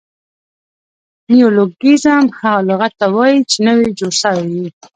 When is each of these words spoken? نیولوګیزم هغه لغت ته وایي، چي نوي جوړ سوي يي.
نیولوګیزم 1.31 2.25
هغه 2.39 2.61
لغت 2.69 2.93
ته 2.99 3.07
وایي، 3.15 3.37
چي 3.51 3.57
نوي 3.67 3.87
جوړ 3.99 4.13
سوي 4.23 4.45
يي. 4.57 4.67